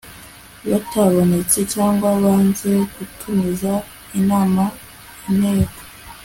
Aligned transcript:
batabonetse 0.69 1.59
cyangwa 1.73 2.07
banze 2.23 2.71
gutumiza 2.95 3.71
inama 4.19 4.63
inteko 5.29 5.77